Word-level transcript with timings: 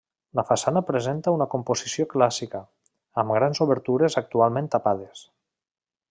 La 0.37 0.43
façana 0.51 0.81
presenta 0.85 1.33
una 1.35 1.47
composició 1.51 2.07
clàssica, 2.13 2.61
amb 3.23 3.35
grans 3.39 3.63
obertures 3.69 4.21
actualment 4.25 4.71
tapades. 4.77 5.23